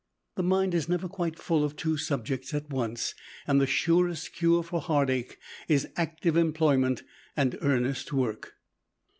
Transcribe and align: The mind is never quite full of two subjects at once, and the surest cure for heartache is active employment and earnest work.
The 0.35 0.41
mind 0.41 0.73
is 0.73 0.89
never 0.89 1.07
quite 1.07 1.37
full 1.37 1.63
of 1.63 1.75
two 1.75 1.95
subjects 1.95 2.55
at 2.55 2.71
once, 2.71 3.13
and 3.45 3.61
the 3.61 3.67
surest 3.67 4.33
cure 4.33 4.63
for 4.63 4.81
heartache 4.81 5.37
is 5.67 5.89
active 5.95 6.35
employment 6.35 7.03
and 7.37 7.55
earnest 7.61 8.11
work. 8.11 8.53